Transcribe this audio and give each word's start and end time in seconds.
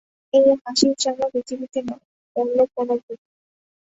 এই 0.33 0.45
হাসির 0.61 0.93
জন্ম 1.01 1.21
পৃথিবীতে 1.33 1.79
নয়, 1.87 2.05
অন্য 2.35 2.57
কোনো 2.75 2.93
ভুবনে। 2.97 3.25